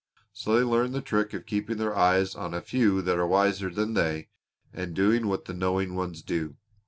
So 0.33 0.55
they 0.57 0.63
learn 0.63 0.93
the 0.93 1.01
trick 1.01 1.31
of 1.35 1.45
keeping 1.45 1.77
their 1.77 1.95
eyes 1.95 2.33
on 2.33 2.55
a 2.55 2.61
few 2.61 3.03
that 3.03 3.19
are 3.19 3.27
wiser 3.27 3.69
than 3.69 3.93
they, 3.93 4.29
and 4.73 4.95
doing 4.95 5.27
what 5.27 5.45
the 5.45 5.53
knowing 5.53 5.93
ones 5.93 6.23
do. 6.23 6.55